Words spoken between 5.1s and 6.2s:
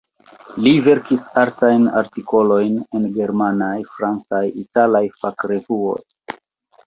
fakrevuoj.